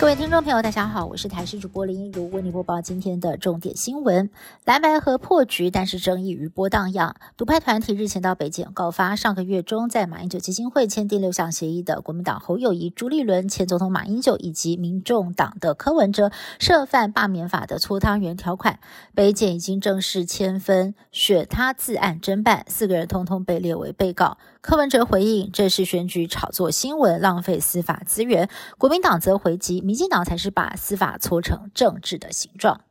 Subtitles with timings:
[0.00, 4.30] 各位听众朋友，大家好，我是台视主播林一如，为您播报今天的重点新闻。
[4.64, 7.16] 蓝白河破局，但是争议余波荡漾。
[7.36, 18.80] 独派团体日前到北检告发，上个月中在马英九基金会签订六项协议的国民党侯友谊、朱立伦、前总统马英九以及民众党的柯文哲涉犯罢免法的搓汤圆条款。
[19.14, 24.38] 北检已经正式签分，选他自案侦办，四个人通通被列为被告。
[24.62, 28.48] 柯文哲回应，这是选举炒作新闻，浪费司法资源。
[28.78, 29.89] 国民党则回击。
[29.90, 32.82] 民进党才是把司法搓成政治的形状。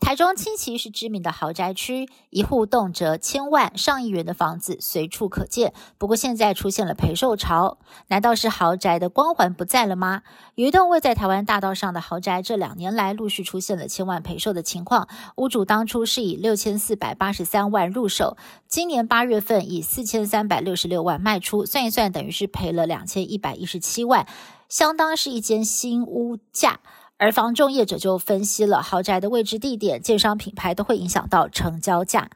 [0.00, 5.72] 台中七期是知名的豪宅区，一户动辄千万、上亿元的房子随处可见。
[5.98, 7.78] 不过现在出现了陪售潮，
[8.08, 10.22] 难道是豪宅的光环不在了吗？
[10.56, 15.06] 有一栋位在台湾大道上的豪宅，这两年来陆续出现了千万陪售的情况。
[15.36, 24.26] 屋主当初是以六千四百八十三万入手，今年八月份以四千三百六十六万卖出，算一算等于是赔了两千一百一十七万。
[24.68, 26.78] 相当是一间新屋价，
[27.20, 32.30] 而房仲业者就分析了豪宅的位置、地点、建商品牌都会影响到成交价。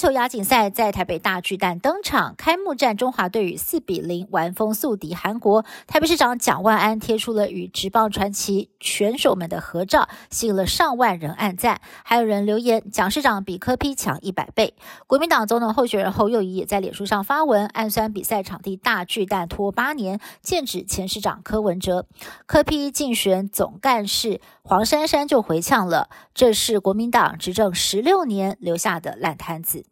[0.00, 5.62] 球亚锦赛在台北大巨蛋登场，开幕战中华队与四比零完封宿敌韩国。
[5.86, 14.72] 台北市长蒋万安贴出了与职棒传奇选手们的合照，吸引了上万人按赞，还有人留言蒋市长比科批强一百倍。
[15.06, 22.06] 国民党总统候选人侯友谊也在脸书上发文，暗酸比赛场地大巨蛋拖八年，剑指前市长柯文哲。
[22.46, 29.84] 科批竞选总干事黄珊珊就回呛了，这是国民党执政十六年留下的烂摊子。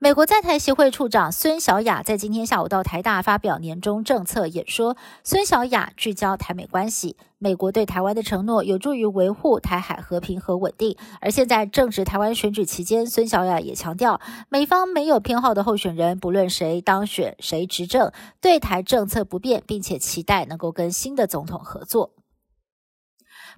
[0.00, 4.96] 美国在台协会处长孙小雅在今天下午到台大发表年终政策演说。
[5.24, 10.96] 孙小雅聚焦台美关系，美国对台湾的承诺有助于维护台海和平和稳定。
[11.20, 22.12] 而现在正值台湾选举期间，孙小雅也强调，美方没有偏好的候选人，不论谁当选谁执政，对台政策不变，并且期待能够跟新的总统合作。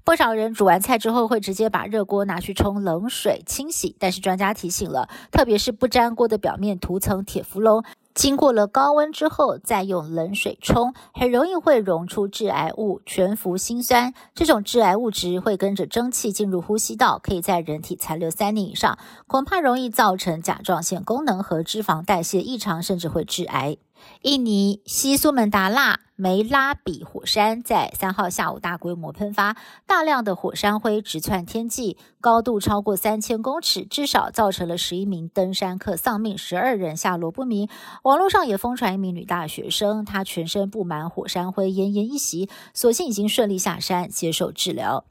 [0.05, 7.85] 不少人煮完菜之后会直接把热锅拿去冲冷水清洗，但是专家提醒了，特别是不粘锅的表面涂层铁氟龙，
[8.15, 14.13] 经过了高温之后再用冷水冲，很容易会溶出致癌物全氟辛酸。
[14.35, 23.77] 这种致癌物质会跟着蒸汽进入呼吸道，可以在人体残留三年以上，恐怕容易造成甲状腺功能和脂肪代谢异常，甚至会致癌。
[24.23, 29.57] 印尼西苏门答腊梅拉比火山在三号下午大规模喷发，
[29.87, 37.69] 大量的火山灰直窜天际，高度超过三千公尺，至少造成了十一名登山客丧命，十二人下落不明。
[38.03, 45.05] 网络上也疯传一名女大学生，她全身布满火山灰，奄奄一息，所幸已经顺利下山接受治疗。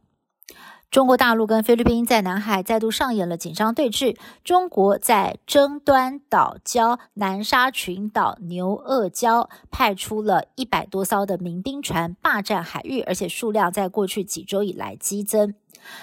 [0.91, 4.17] 中国大陆跟菲律宾在南海再度上演了紧张对峙。
[4.43, 15.53] 中国在争端岛礁南沙群岛牛轭礁派出了一百多艘的民兵船霸占海域，而且数量在过去几周以来激增。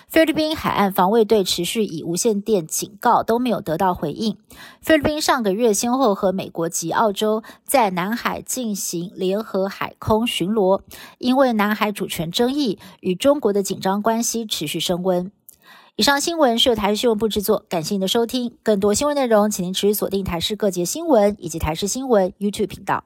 [0.09, 4.37] 菲律宾海岸防卫队持续以无线电警告，都没有得到回应。
[4.81, 10.81] 菲律宾上个月先后和美国及澳洲在南海进行联合海空巡逻，
[11.19, 15.31] 因为南海主权争议与中国的紧张关系持续升温。
[15.97, 18.55] 以上新闻是由台视新闻部制作，感谢您的收听。
[18.63, 23.05] 更多新闻内容，请您持续锁定台视各节新闻以及台视新闻 YouTube 频道。